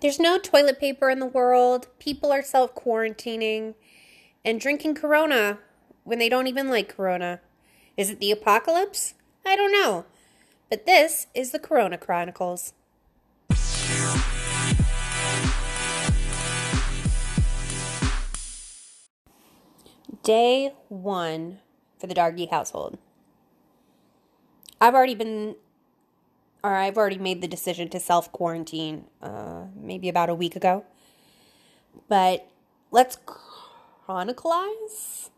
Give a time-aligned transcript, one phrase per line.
[0.00, 1.88] There's no toilet paper in the world.
[1.98, 3.74] People are self quarantining
[4.42, 5.58] and drinking Corona
[6.04, 7.40] when they don't even like Corona.
[7.98, 9.12] Is it the apocalypse?
[9.44, 10.06] I don't know.
[10.70, 12.72] But this is the Corona Chronicles.
[20.22, 21.58] Day one
[21.98, 22.96] for the Dargy household.
[24.80, 25.56] I've already been
[26.62, 30.84] or I've already made the decision to self quarantine uh, maybe about a week ago.
[32.08, 32.48] But
[32.90, 33.18] let's
[34.06, 35.30] chronicleize.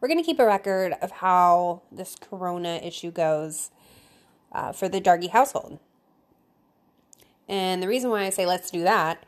[0.00, 3.70] We're going to keep a record of how this corona issue goes
[4.52, 5.78] uh, for the Dargy household.
[7.48, 9.24] And the reason why I say let's do that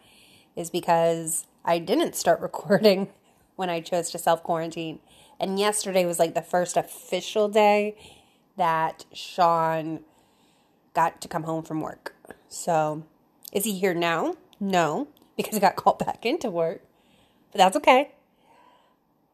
[0.57, 3.09] is because I didn't start recording
[3.57, 5.01] when I chose to self quarantine.
[5.41, 7.97] And yesterday was like the first official day
[8.57, 10.01] that Sean
[10.99, 12.13] got to come home from work.
[12.49, 13.05] So,
[13.53, 14.35] is he here now?
[14.59, 16.83] No, because he got called back into work.
[17.53, 18.11] But that's okay.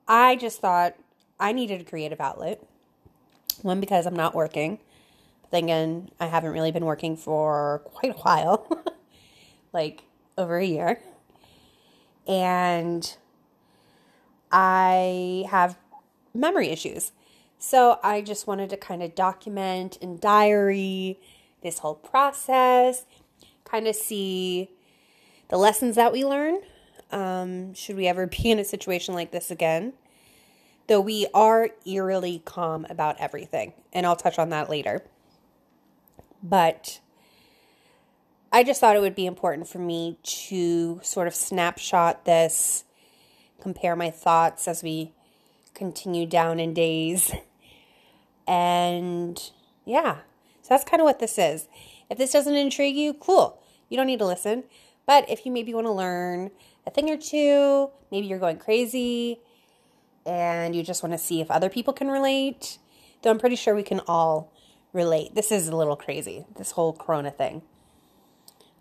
[0.07, 0.95] I just thought
[1.41, 2.63] I needed a creative outlet.
[3.63, 4.79] One, because I'm not working.
[5.41, 8.85] But then again, I haven't really been working for quite a while
[9.73, 10.03] like
[10.37, 11.01] over a year.
[12.29, 13.17] And
[14.53, 15.79] I have
[16.35, 17.13] memory issues.
[17.59, 21.19] So I just wanted to kind of document and diary
[21.65, 23.05] this whole process,
[23.65, 24.71] kind of see
[25.49, 26.61] the lessons that we learn.
[27.11, 29.95] Um, should we ever be in a situation like this again?
[30.87, 35.03] Though we are eerily calm about everything, and I'll touch on that later.
[36.43, 37.01] But
[38.53, 42.85] I just thought it would be important for me to sort of snapshot this,
[43.61, 45.13] compare my thoughts as we
[45.73, 47.33] continue down in days.
[48.47, 49.41] And
[49.87, 50.19] yeah,
[50.65, 51.69] so that's kind of what this is.
[52.09, 53.61] If this doesn't intrigue you, cool.
[53.91, 54.65] You don't need to listen.
[55.05, 56.53] But if you maybe want to learn
[56.87, 59.41] a thing or two, maybe you're going crazy
[60.25, 62.79] and you just want to see if other people can relate,
[63.21, 64.51] though I'm pretty sure we can all
[64.95, 65.35] relate.
[65.35, 67.61] This is a little crazy, this whole corona thing.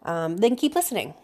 [0.03, 1.15] Um, then keep listening.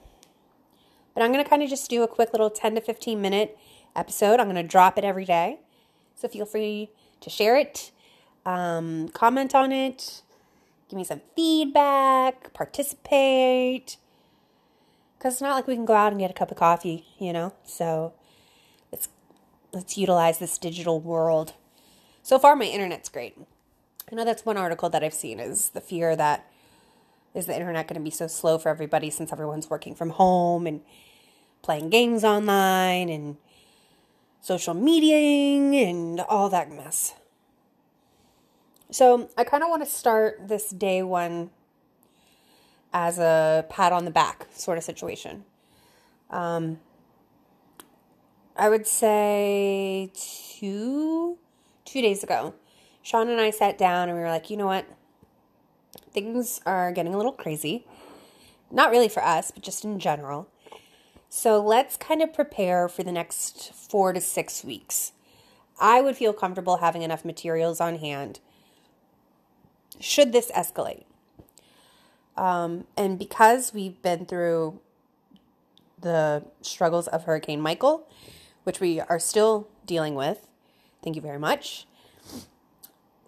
[1.13, 3.57] But I'm going to kind of just do a quick little 10 to 15 minute
[3.95, 4.41] episode.
[4.41, 5.61] I'm going to drop it every day.
[6.15, 6.89] So feel free
[7.21, 7.91] to share it,
[8.45, 10.21] um, comment on it,
[10.89, 13.97] give me some feedback, participate.
[15.17, 17.31] Because it's not like we can go out and get a cup of coffee, you
[17.31, 17.53] know?
[17.63, 18.13] So
[18.91, 19.09] let's,
[19.71, 21.53] let's utilize this digital world.
[22.23, 23.37] So far, my internet's great.
[24.11, 26.51] I know that's one article that I've seen is the fear that
[27.35, 30.65] is the internet going to be so slow for everybody since everyone's working from home
[30.65, 30.81] and
[31.61, 33.37] playing games online and
[34.41, 37.13] social mediaing and all that mess.
[38.91, 41.51] So I kind of want to start this day one
[42.91, 45.45] as a pat on the back sort of situation.
[46.31, 46.79] Um,
[48.55, 51.37] I would say two
[51.85, 52.55] two days ago,
[53.03, 54.85] Sean and I sat down and we were like, you know what?
[56.11, 57.85] Things are getting a little crazy.
[58.71, 60.49] Not really for us, but just in general.
[61.29, 65.11] So let's kind of prepare for the next four to six weeks.
[65.79, 68.39] I would feel comfortable having enough materials on hand
[69.99, 71.03] should this escalate.
[72.37, 74.79] Um, and because we've been through
[75.99, 78.07] the struggles of Hurricane Michael,
[78.63, 80.47] which we are still dealing with,
[81.03, 81.85] thank you very much.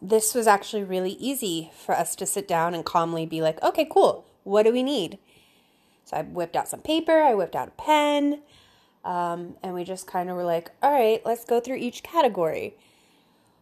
[0.02, 3.88] This was actually really easy for us to sit down and calmly be like, okay,
[3.90, 4.26] cool.
[4.44, 5.20] What do we need?
[6.06, 8.42] So I whipped out some paper, I whipped out a pen,
[9.04, 12.76] um, and we just kind of were like, all right, let's go through each category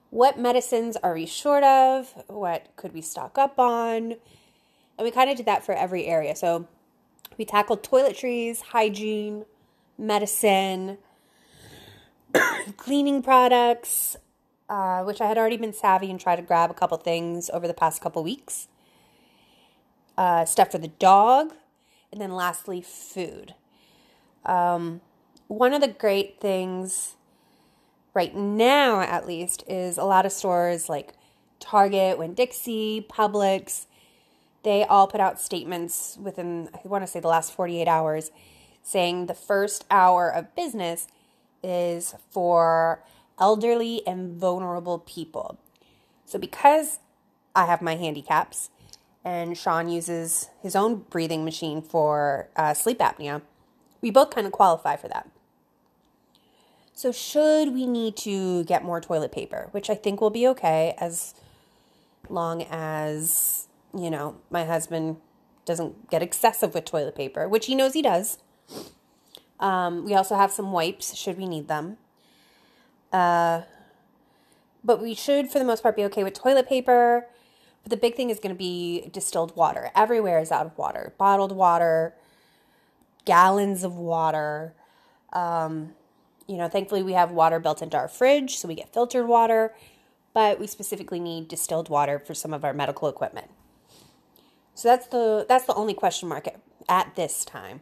[0.10, 2.14] what medicines are we short of?
[2.28, 4.16] What could we stock up on?
[4.98, 6.36] And we kind of did that for every area.
[6.36, 6.68] So
[7.38, 9.46] we tackled toiletries, hygiene,
[9.98, 10.98] medicine,
[12.78, 14.18] cleaning products,
[14.68, 17.68] uh, which I had already been savvy and tried to grab a couple things over
[17.68, 18.68] the past couple weeks.
[20.18, 21.54] Uh, stuff for the dog,
[22.12, 23.56] and then lastly, food.
[24.46, 25.00] Um,
[25.48, 27.16] one of the great things
[28.14, 31.14] right now, at least, is a lot of stores like
[31.60, 33.86] Target, Winn Dixie, Publix,
[34.64, 38.32] they all put out statements within, I want to say, the last 48 hours
[38.82, 41.08] saying the first hour of business
[41.64, 43.04] is for
[43.40, 45.58] elderly and vulnerable people.
[46.26, 47.00] So, because
[47.56, 48.70] I have my handicaps
[49.24, 53.42] and Sean uses his own breathing machine for uh, sleep apnea,
[54.02, 55.30] we both kind of qualify for that.
[57.00, 60.96] So, should we need to get more toilet paper, which I think will be okay
[60.98, 61.34] as
[62.28, 65.16] long as, you know, my husband
[65.64, 68.40] doesn't get excessive with toilet paper, which he knows he does.
[69.62, 71.96] Um, we also have some wipes should we need them.
[73.14, 73.62] Uh,
[74.84, 77.28] but we should, for the most part, be okay with toilet paper.
[77.84, 79.90] But the big thing is going to be distilled water.
[79.96, 82.14] Everywhere is out of water, bottled water,
[83.24, 84.74] gallons of water.
[85.32, 85.94] Um,
[86.50, 89.76] you know, thankfully we have water built into our fridge, so we get filtered water,
[90.34, 93.52] but we specifically need distilled water for some of our medical equipment.
[94.74, 96.48] So that's the that's the only question mark
[96.88, 97.82] at, this time.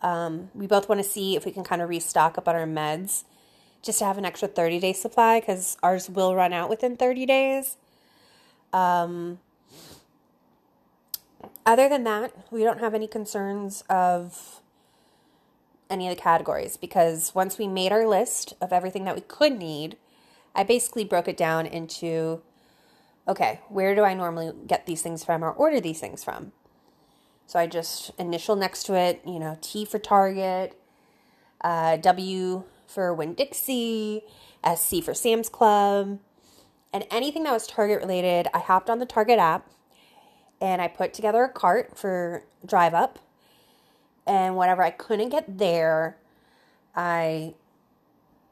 [0.00, 2.66] Um, we both want to see if we can kind of restock up on our
[2.66, 3.24] meds
[3.82, 7.26] just to have an extra 30 day supply because ours will run out within 30
[7.26, 7.76] days.
[8.72, 9.40] Um,
[11.66, 14.62] other than that, we don't have any concerns of
[15.90, 19.58] any of the categories because once we made our list of everything that we could
[19.58, 19.96] need,
[20.54, 22.42] I basically broke it down into
[23.26, 26.52] okay, where do I normally get these things from or order these things from?
[27.46, 30.78] So I just initial next to it, you know, T for Target,
[31.60, 34.22] uh, W for Winn Dixie,
[34.64, 36.18] SC for Sam's Club,
[36.92, 39.70] and anything that was Target related, I hopped on the Target app
[40.60, 43.18] and I put together a cart for drive up
[44.28, 46.18] and whatever I couldn't get there,
[46.94, 47.54] I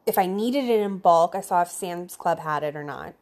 [0.07, 3.15] if I needed it in bulk, I saw if Sam's Club had it or not.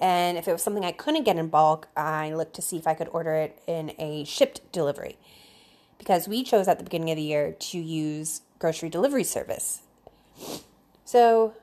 [0.00, 2.86] And if it was something I couldn't get in bulk, I looked to see if
[2.86, 5.18] I could order it in a shipped delivery.
[5.98, 9.82] Because we chose at the beginning of the year to use grocery delivery service.
[11.04, 11.54] So,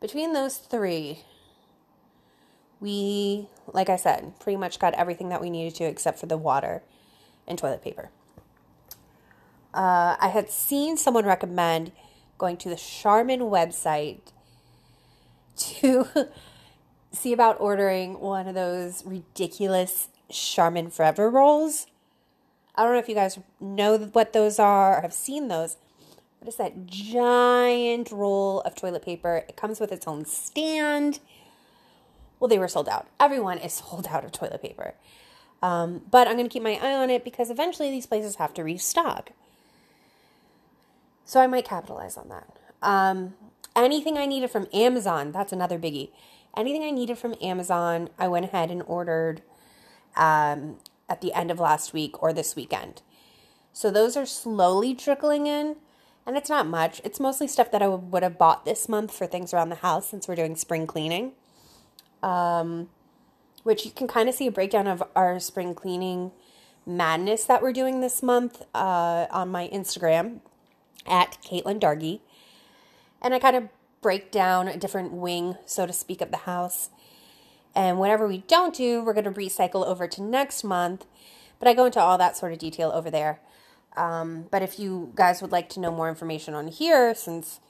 [0.00, 1.20] between those three,
[2.80, 6.38] we, like I said, pretty much got everything that we needed to except for the
[6.38, 6.82] water
[7.46, 8.10] and toilet paper.
[9.72, 11.92] Uh, I had seen someone recommend
[12.38, 14.20] going to the Charmin website
[15.56, 16.06] to
[17.12, 21.86] see about ordering one of those ridiculous Charmin Forever rolls.
[22.74, 25.76] I don't know if you guys know what those are or have seen those,
[26.38, 29.44] but it's that giant roll of toilet paper.
[29.48, 31.20] It comes with its own stand.
[32.38, 33.06] Well, they were sold out.
[33.18, 34.94] Everyone is sold out of toilet paper.
[35.62, 38.54] Um, but I'm going to keep my eye on it because eventually these places have
[38.54, 39.32] to restock.
[41.30, 42.58] So I might capitalize on that.
[42.82, 43.34] Um,
[43.76, 46.10] anything I needed from Amazon, that's another biggie.
[46.56, 49.42] Anything I needed from Amazon, I went ahead and ordered
[50.16, 50.78] um,
[51.08, 53.02] at the end of last week or this weekend.
[53.72, 55.76] So those are slowly trickling in,
[56.26, 57.00] and it's not much.
[57.04, 60.08] It's mostly stuff that I would have bought this month for things around the house
[60.08, 61.34] since we're doing spring cleaning.
[62.24, 62.88] Um,
[63.62, 66.32] which you can kind of see a breakdown of our spring cleaning
[66.84, 70.40] madness that we're doing this month uh, on my Instagram
[71.06, 72.20] at Caitlin Dargy.
[73.22, 73.68] And I kind of
[74.00, 76.90] break down a different wing, so to speak, of the house.
[77.74, 81.06] And whatever we don't do, we're going to recycle over to next month.
[81.58, 83.40] But I go into all that sort of detail over there.
[83.96, 87.60] Um, but if you guys would like to know more information on here, since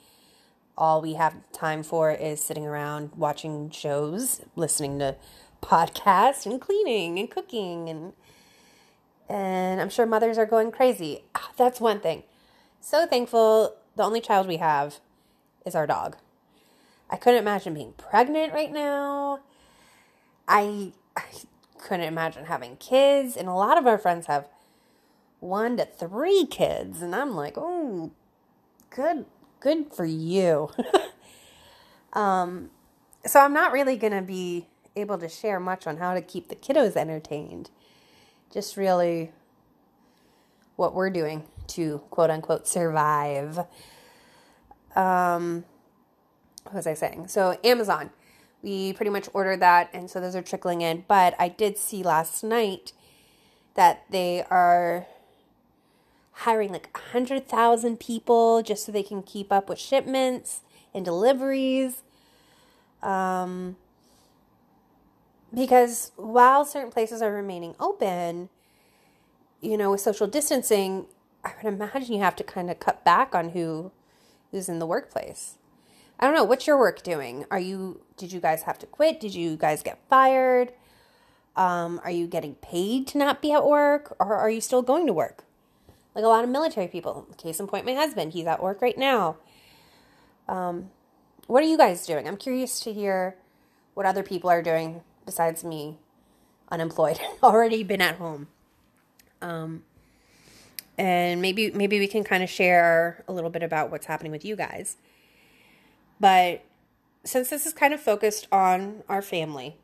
[0.76, 5.16] all we have time for is sitting around watching shows, listening to
[5.62, 8.12] podcasts, and cleaning and cooking, and
[9.28, 11.24] and I'm sure mothers are going crazy.
[11.34, 12.24] Ah, that's one thing.
[12.80, 13.76] So thankful.
[13.96, 15.00] The only child we have
[15.66, 16.16] is our dog.
[17.10, 19.40] I couldn't imagine being pregnant right now.
[20.48, 21.24] I, I
[21.78, 23.36] couldn't imagine having kids.
[23.36, 24.48] And a lot of our friends have
[25.40, 27.02] one to three kids.
[27.02, 28.12] And I'm like, oh,
[28.88, 29.26] good,
[29.60, 30.70] good for you.
[32.14, 32.70] um,
[33.26, 36.48] so I'm not really going to be able to share much on how to keep
[36.48, 37.70] the kiddos entertained.
[38.52, 39.32] Just really
[40.76, 43.58] what we're doing to quote unquote survive.
[44.96, 45.64] Um,
[46.64, 47.28] what was I saying?
[47.28, 48.10] So, Amazon,
[48.62, 51.04] we pretty much ordered that, and so those are trickling in.
[51.08, 52.92] But I did see last night
[53.74, 55.06] that they are
[56.32, 60.60] hiring like 100,000 people just so they can keep up with shipments
[60.94, 62.02] and deliveries.
[63.02, 63.76] Um,
[65.52, 68.48] because while certain places are remaining open,
[69.60, 71.06] you know, with social distancing,
[71.44, 73.92] I would imagine you have to kind of cut back on who
[74.50, 75.56] who's in the workplace.
[76.18, 76.44] I don't know.
[76.44, 77.46] What's your work doing?
[77.50, 78.02] Are you?
[78.16, 79.20] Did you guys have to quit?
[79.20, 80.72] Did you guys get fired?
[81.56, 85.06] Um, are you getting paid to not be at work, or are you still going
[85.06, 85.44] to work?
[86.14, 87.26] Like a lot of military people.
[87.38, 88.32] Case in point, my husband.
[88.32, 89.36] He's at work right now.
[90.48, 90.90] Um,
[91.46, 92.28] what are you guys doing?
[92.28, 93.36] I'm curious to hear
[93.94, 95.98] what other people are doing besides me,
[96.70, 98.48] unemployed, already been at home.
[99.40, 99.84] Um,
[101.00, 104.44] and maybe maybe we can kind of share a little bit about what's happening with
[104.44, 104.98] you guys.
[106.20, 106.62] But
[107.24, 109.76] since this is kind of focused on our family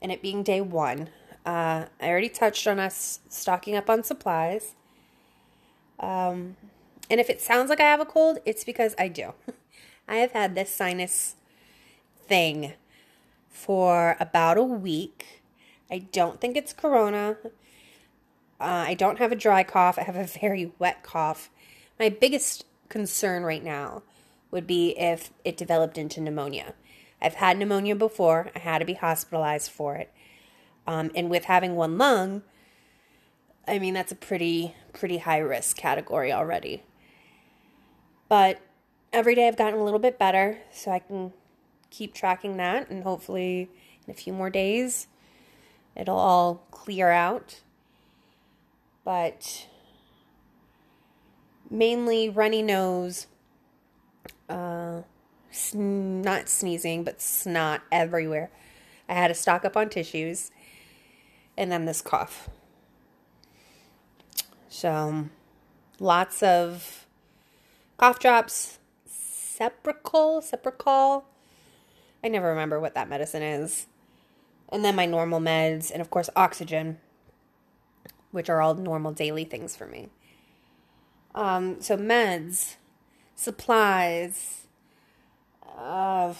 [0.00, 1.10] and it being day one,
[1.44, 4.74] Uh, I already touched on us stocking up on supplies.
[5.98, 6.56] Um,
[7.10, 9.34] and if it sounds like I have a cold, it's because I do.
[10.08, 11.34] I have had this sinus
[12.28, 12.74] thing
[13.50, 15.42] for about a week.
[15.90, 17.36] I don't think it's corona.
[18.62, 19.98] Uh, I don't have a dry cough.
[19.98, 21.50] I have a very wet cough.
[21.98, 24.04] My biggest concern right now
[24.52, 26.74] would be if it developed into pneumonia.
[27.20, 28.52] I've had pneumonia before.
[28.54, 30.12] I had to be hospitalized for it.
[30.86, 32.42] Um, and with having one lung,
[33.66, 36.84] I mean that's a pretty pretty high risk category already.
[38.28, 38.60] But
[39.12, 41.32] every day I've gotten a little bit better, so I can
[41.90, 43.70] keep tracking that, and hopefully
[44.06, 45.08] in a few more days
[45.96, 47.60] it'll all clear out.
[49.04, 49.66] But
[51.70, 53.26] mainly runny nose,
[54.48, 55.02] uh,
[55.50, 58.50] sn- not sneezing, but snot everywhere.
[59.08, 60.50] I had to stock up on tissues,
[61.56, 62.48] and then this cough.
[64.68, 65.28] So,
[65.98, 67.06] lots of
[67.96, 68.78] cough drops,
[69.08, 71.24] Cepacol, Cepacol.
[72.24, 73.86] I never remember what that medicine is.
[74.70, 76.98] And then my normal meds, and of course, oxygen,
[78.32, 80.08] which are all normal daily things for me.
[81.34, 82.76] Um, so, meds,
[83.36, 84.66] supplies.
[85.78, 86.34] Uh,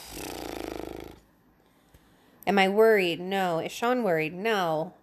[2.47, 3.21] am I worried?
[3.21, 3.59] No.
[3.61, 4.35] Is Sean worried?
[4.35, 4.95] No.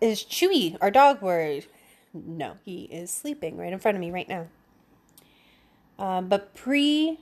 [0.00, 1.66] Is Chewy, our dog, worried?
[2.12, 4.46] No, he is sleeping right in front of me right now.
[5.98, 7.18] Um, but pre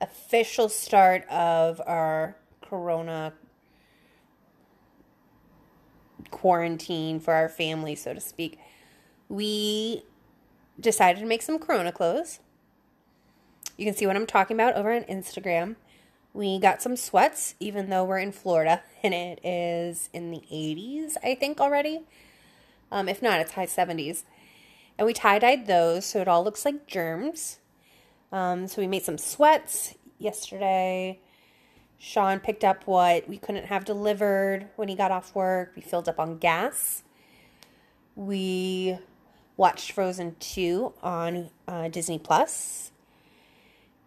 [0.00, 3.32] official start of our corona
[6.34, 8.58] quarantine for our family, so to speak,
[9.28, 10.02] we
[10.78, 12.40] decided to make some corona clothes.
[13.76, 15.76] You can see what I'm talking about over on Instagram.
[16.32, 21.16] We got some sweats, even though we're in Florida and it is in the 80s,
[21.22, 22.02] I think, already.
[22.90, 24.24] Um, if not, it's high 70s.
[24.98, 27.58] And we tie dyed those so it all looks like germs.
[28.32, 31.20] Um, so we made some sweats yesterday.
[32.04, 35.72] Sean picked up what we couldn't have delivered when he got off work.
[35.74, 37.02] We filled up on gas.
[38.14, 38.98] We
[39.56, 42.92] watched Frozen 2 on uh, Disney Plus.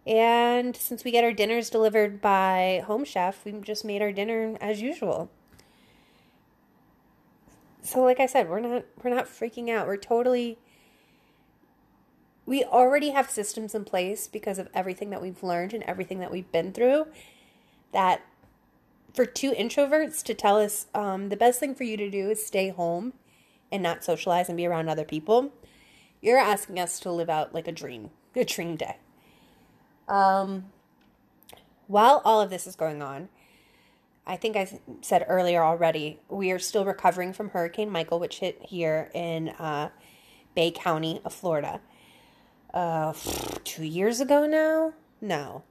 [0.06, 4.56] And since we get our dinners delivered by Home Chef, we just made our dinner
[4.60, 5.28] as usual.
[7.82, 9.88] So like I said, we're not we're not freaking out.
[9.88, 10.56] We're totally
[12.46, 16.30] we already have systems in place because of everything that we've learned and everything that
[16.30, 17.08] we've been through
[17.92, 18.22] that
[19.14, 22.44] for two introverts to tell us um, the best thing for you to do is
[22.44, 23.12] stay home
[23.70, 25.52] and not socialize and be around other people
[26.20, 28.96] you're asking us to live out like a dream a dream day
[30.08, 30.66] um,
[31.86, 33.28] while all of this is going on
[34.26, 38.60] i think i said earlier already we are still recovering from hurricane michael which hit
[38.62, 39.88] here in uh,
[40.54, 41.80] bay county of florida
[42.72, 43.12] uh,
[43.64, 44.92] two years ago now?
[45.20, 45.62] No.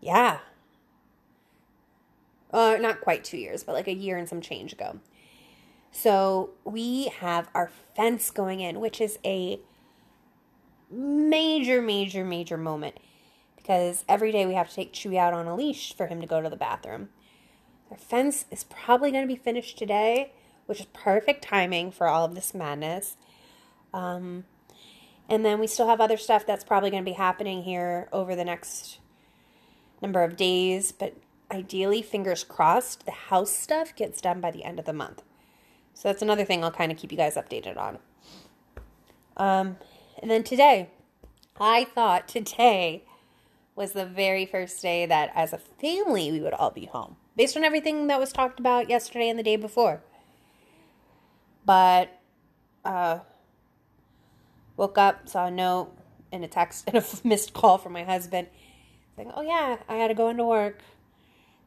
[0.00, 0.38] Yeah.
[2.54, 5.00] Uh, not quite two years, but like a year and some change ago.
[5.90, 9.58] So we have our fence going in, which is a
[10.88, 12.98] major, major, major moment
[13.56, 16.26] because every day we have to take Chewy out on a leash for him to
[16.26, 17.08] go to the bathroom.
[17.90, 20.32] Our fence is probably going to be finished today,
[20.66, 23.16] which is perfect timing for all of this madness.
[23.92, 24.44] Um,
[25.28, 28.36] and then we still have other stuff that's probably going to be happening here over
[28.36, 28.98] the next
[30.02, 30.92] number of days.
[30.92, 31.16] But
[31.54, 35.22] ideally, fingers crossed, the house stuff gets done by the end of the month.
[35.94, 37.98] So that's another thing I'll kind of keep you guys updated on.
[39.36, 39.76] Um,
[40.20, 40.90] and then today,
[41.58, 43.04] I thought today
[43.76, 47.56] was the very first day that as a family we would all be home based
[47.56, 50.02] on everything that was talked about yesterday and the day before.
[51.64, 52.20] But
[52.84, 53.20] uh,
[54.76, 55.92] Woke up, saw a note
[56.32, 58.48] and a text and a missed call from my husband
[59.16, 60.80] saying, Oh, yeah, I had to go into work.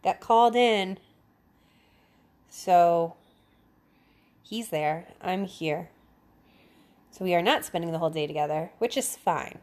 [0.07, 0.99] Got called in.
[2.49, 3.15] So
[4.41, 5.09] he's there.
[5.21, 5.89] I'm here.
[7.11, 9.59] So we are not spending the whole day together, which is fine.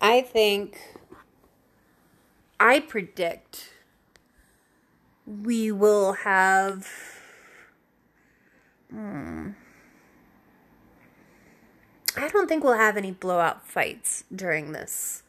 [0.00, 0.80] I think,
[2.58, 3.68] I predict
[5.24, 6.88] we will have.
[8.90, 9.50] Hmm,
[12.16, 15.22] I don't think we'll have any blowout fights during this.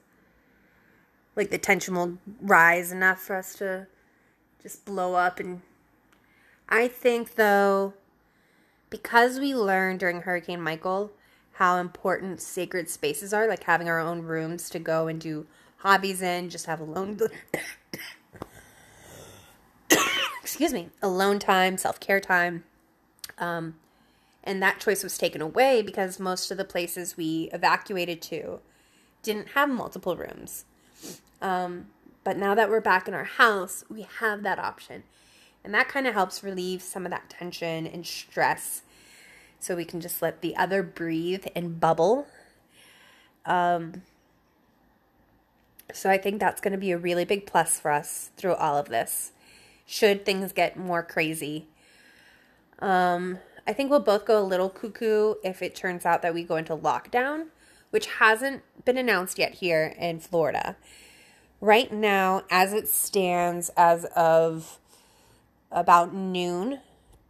[1.41, 3.87] Like the tension will rise enough for us to
[4.61, 5.63] just blow up and
[6.69, 7.95] I think though
[8.91, 11.09] because we learned during Hurricane Michael
[11.53, 16.21] how important sacred spaces are, like having our own rooms to go and do hobbies
[16.21, 17.19] in, just have alone
[20.43, 22.65] excuse me, alone time, self care time.
[23.39, 23.77] Um,
[24.43, 28.59] and that choice was taken away because most of the places we evacuated to
[29.23, 30.65] didn't have multiple rooms.
[31.41, 31.87] Um,
[32.23, 35.03] but now that we're back in our house, we have that option.
[35.63, 38.81] And that kind of helps relieve some of that tension and stress
[39.59, 42.27] so we can just let the other breathe and bubble.
[43.45, 44.03] Um,
[45.93, 48.77] so I think that's going to be a really big plus for us through all
[48.77, 49.33] of this.
[49.85, 51.67] Should things get more crazy.
[52.79, 56.43] Um, I think we'll both go a little cuckoo if it turns out that we
[56.43, 57.47] go into lockdown,
[57.91, 60.75] which hasn't been announced yet here in Florida.
[61.61, 64.79] Right now, as it stands, as of
[65.71, 66.79] about noon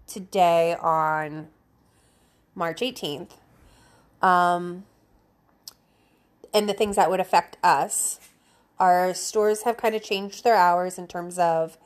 [0.07, 1.50] today on
[2.55, 3.31] March 18th,
[4.21, 4.85] um,
[6.53, 8.21] and the things that would affect us,
[8.79, 11.77] our stores have kind of changed their hours in terms of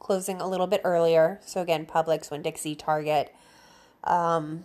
[0.00, 1.38] closing a little bit earlier.
[1.46, 3.32] So, again, Publix, Winn Dixie, Target.
[4.02, 4.64] Um,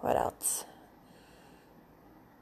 [0.00, 0.64] what else?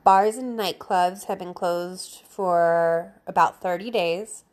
[0.03, 4.45] Bars and nightclubs have been closed for about 30 days.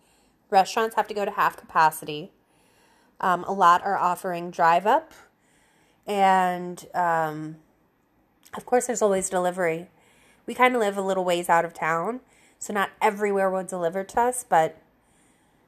[0.50, 2.32] Restaurants have to go to half capacity.
[3.22, 5.13] Um, a lot are offering drive up.
[6.06, 7.58] And um,
[8.56, 9.89] of course, there's always delivery.
[10.46, 12.22] We kind of live a little ways out of town,
[12.60, 14.82] so not everywhere will deliver to us, but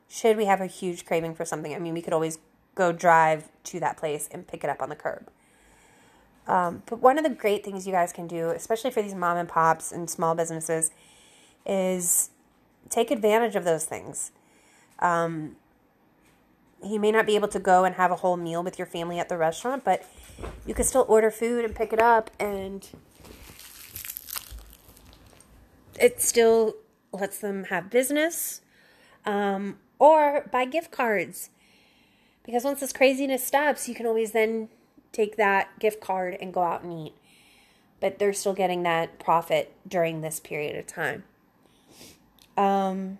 [0.07, 2.39] should we have a huge craving for something, I mean, we could always
[2.75, 5.29] go drive to that place and pick it up on the curb.
[6.49, 9.37] Um, but one of the great things you guys can do, especially for these mom
[9.37, 10.89] and pops and small businesses,
[11.63, 12.31] is
[12.89, 14.31] take advantage of those things.
[14.97, 15.57] Um,
[16.83, 19.19] you may not be able to go and have a whole meal with your family
[19.19, 20.03] at the restaurant, but
[20.65, 22.89] you can still order food and pick it up, and
[25.99, 26.77] it still
[27.11, 28.61] lets them have business
[29.23, 31.51] um, or buy gift cards.
[32.43, 34.69] Because once this craziness stops, you can always then
[35.11, 37.13] take that gift card and go out and eat.
[37.99, 41.23] But they're still getting that profit during this period of time.
[42.55, 43.19] Um,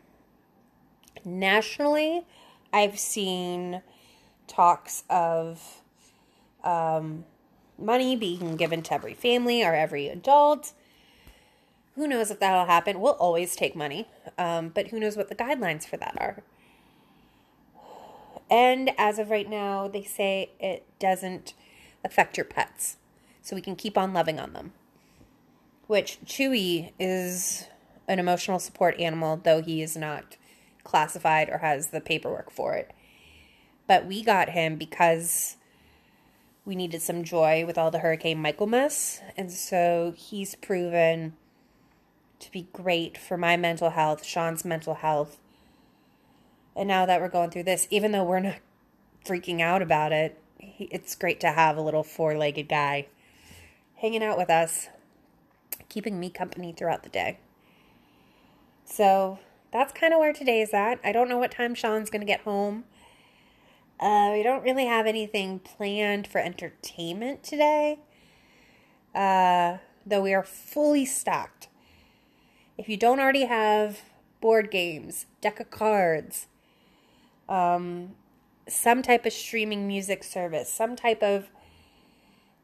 [1.26, 2.26] nationally,
[2.72, 3.82] I've seen
[4.48, 5.82] talks of
[6.64, 7.26] um,
[7.78, 10.74] money being given to every family or every adult.
[11.96, 13.02] Who knows if that'll happen?
[13.02, 16.44] We'll always take money, um, but who knows what the guidelines for that are?
[18.50, 21.54] And as of right now, they say it doesn't
[22.04, 22.98] affect your pets.
[23.42, 24.74] So we can keep on loving on them.
[25.88, 27.68] Which Chewy is
[28.08, 30.38] an emotional support animal, though he is not
[30.84, 32.92] classified or has the paperwork for it.
[33.88, 35.58] But we got him because
[36.66, 39.22] we needed some joy with all the Hurricane Michael mess.
[39.36, 41.34] And so he's proven
[42.40, 45.40] to be great for my mental health, Sean's mental health,
[46.80, 48.60] and now that we're going through this, even though we're not
[49.26, 53.08] freaking out about it, it's great to have a little four legged guy
[53.96, 54.90] hanging out with us,
[55.90, 57.40] keeping me company throughout the day.
[58.86, 59.40] So
[59.72, 61.00] that's kind of where today is at.
[61.04, 62.86] I don't know what time Sean's going to get home.
[64.00, 68.00] Uh, we don't really have anything planned for entertainment today,
[69.14, 71.68] uh, though we are fully stocked.
[72.78, 74.04] If you don't already have
[74.40, 76.48] board games, deck of cards,
[77.50, 78.16] um,
[78.70, 81.50] some type of streaming music service, some type of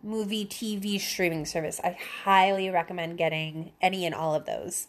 [0.04, 1.82] movie, TV streaming service.
[1.84, 4.88] I highly recommend getting any and all of those.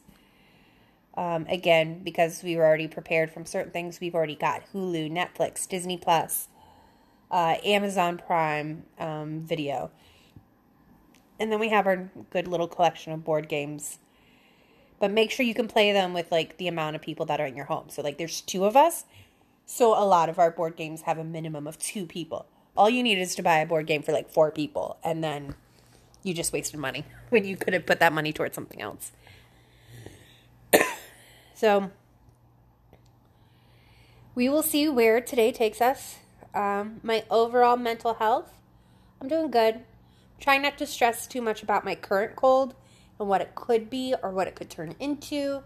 [1.16, 5.66] Um, again, because we were already prepared from certain things, we've already got Hulu, Netflix,
[5.66, 6.48] Disney Plus,
[7.30, 9.90] uh, Amazon Prime um, Video.
[11.40, 13.98] And then we have our good little collection of board games.
[14.98, 17.46] But make sure you can play them with like the amount of people that are
[17.46, 17.88] in your home.
[17.88, 19.04] So like there's two of us,
[19.66, 22.46] so a lot of our board games have a minimum of two people.
[22.76, 25.56] All you need is to buy a board game for like four people, and then
[26.22, 29.10] you just wasted money when you could have put that money towards something else.
[31.54, 31.90] so
[34.36, 36.18] we will see where today takes us.
[36.54, 38.52] Um, my overall mental health,
[39.20, 39.80] I'm doing good.
[40.38, 42.74] trying not to stress too much about my current cold
[43.18, 45.62] and what it could be or what it could turn into,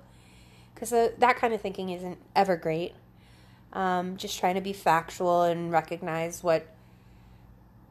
[0.74, 2.94] because uh, that kind of thinking isn't ever great.
[3.72, 6.66] Um, just trying to be factual and recognize what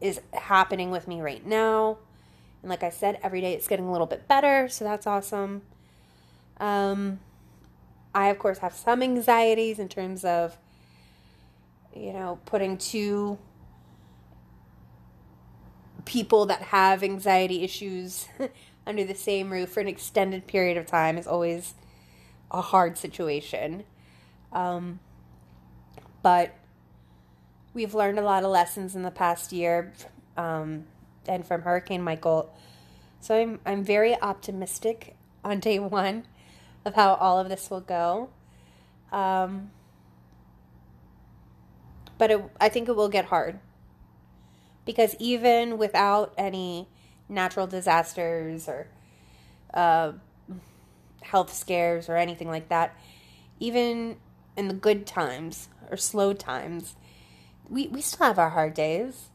[0.02, 1.98] is happening with me right now.
[2.62, 5.62] And like I said, every day it's getting a little bit better, so that's awesome.
[6.60, 7.20] Um,
[8.14, 10.58] I, of course, have some anxieties in terms of,
[11.96, 13.38] you know, putting two
[16.06, 18.28] people that have anxiety issues
[18.88, 21.76] under the same roof for an extended period of time is always
[22.52, 23.84] a hard situation.
[24.52, 25.00] Um,
[26.22, 26.54] but
[27.74, 29.94] we've learned a lot of lessons in the past year
[30.38, 30.86] um,
[31.28, 32.54] and from Hurricane Michael.
[33.20, 36.26] So I'm, I'm very optimistic on day one
[36.86, 38.30] of how all of this will go.
[39.12, 39.72] Um,
[42.18, 43.60] but it, I think it will get hard
[44.86, 46.88] because even without any
[47.28, 48.88] natural disasters or
[49.74, 50.14] uh,
[51.22, 52.96] health scares or anything like that,
[53.60, 54.18] even
[54.60, 56.96] in the good times or slow times,
[57.70, 59.30] we, we still have our hard days.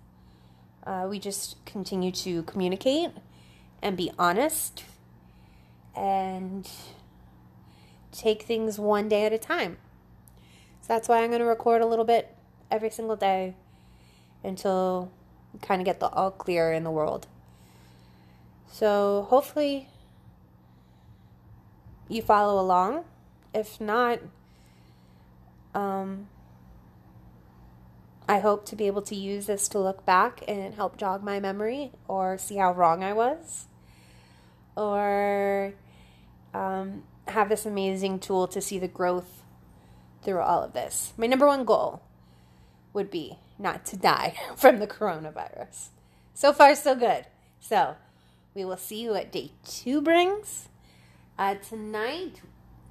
[0.87, 3.11] Uh, we just continue to communicate
[3.83, 4.85] and be honest
[5.97, 6.69] and
[8.13, 9.79] take things one day at a time.
[10.83, 12.37] So that's why I'm going to record a little bit
[12.71, 13.55] every single day
[14.43, 15.11] until
[15.55, 17.27] we kind of get the all clear in the world.
[18.71, 19.89] So hopefully
[22.11, 23.05] you follow along.
[23.55, 24.19] If not,
[25.75, 26.29] um,
[28.29, 31.41] I hope to be able to use this to look back and help jog my
[31.41, 33.67] memory or see how wrong I was
[34.77, 35.75] or
[36.53, 39.43] um, have this amazing tool to see the growth
[40.23, 41.13] through all of this.
[41.17, 42.03] My number one goal
[42.93, 45.89] would be not to die from the coronavirus.
[46.33, 47.27] So far, so good.
[47.61, 47.97] So,
[48.55, 50.69] we will see what day two brings.
[51.39, 52.41] Uh, tonight,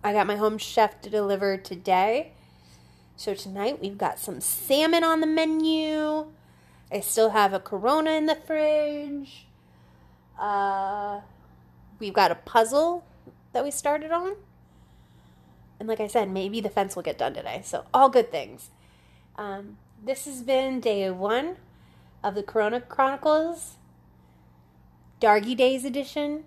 [0.04, 2.34] I got my home chef to deliver today.
[3.16, 6.26] So, tonight we've got some salmon on the menu.
[6.92, 9.46] I still have a Corona in the fridge.
[10.40, 11.22] Uh,
[12.00, 13.06] we've got a puzzle
[13.54, 14.36] that we started on.
[15.80, 17.62] And like I said, maybe the fence will get done today.
[17.64, 18.72] So, all good things.
[19.36, 21.58] Um, this has been day one
[22.24, 23.76] of the Corona Chronicles,
[25.22, 26.46] Dargy Days edition.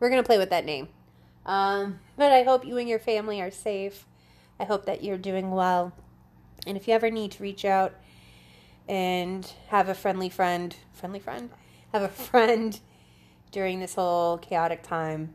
[0.00, 0.88] We're going to play with that name.
[1.44, 4.04] Um, but I hope you and your family are safe.
[4.60, 5.92] I hope that you're doing well.
[6.66, 7.94] And if you ever need to reach out
[8.88, 11.50] and have a friendly friend, friendly friend,
[11.92, 12.78] have a friend
[13.50, 15.34] during this whole chaotic time,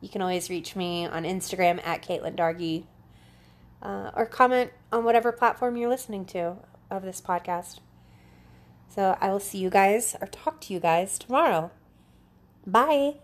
[0.00, 2.84] you can always reach me on Instagram at Caitlin Dargy
[3.82, 6.56] uh, or comment on whatever platform you're listening to
[6.90, 7.78] of this podcast.
[8.88, 11.70] So I will see you guys or talk to you guys tomorrow.
[12.66, 13.16] Bye.